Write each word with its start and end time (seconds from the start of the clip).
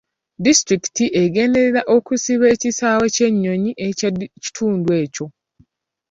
Disitulikiti 0.45 1.05
egenderera 1.21 1.81
okuzimba 1.95 2.45
ekisaawe 2.53 3.05
ky'ennyonyi 3.15 3.71
eky'ekitundu 3.87 4.89
ekyo. 5.03 5.25